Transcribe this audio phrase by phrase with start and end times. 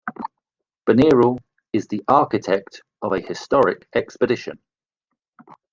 [0.87, 1.37] Benirall
[1.73, 4.57] is the architect of a historic expedition.